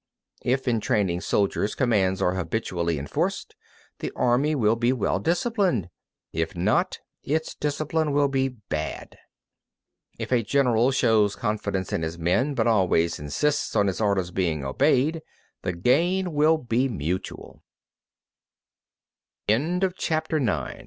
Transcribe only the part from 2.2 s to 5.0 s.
are habitually enforced, the army will be